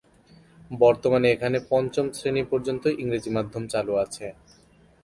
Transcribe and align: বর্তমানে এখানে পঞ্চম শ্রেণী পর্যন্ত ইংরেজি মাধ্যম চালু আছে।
বর্তমানে 0.71 1.27
এখানে 1.31 1.57
পঞ্চম 1.71 2.05
শ্রেণী 2.17 2.43
পর্যন্ত 2.51 2.83
ইংরেজি 3.01 3.29
মাধ্যম 3.37 3.63
চালু 3.73 3.93
আছে। 4.03 4.25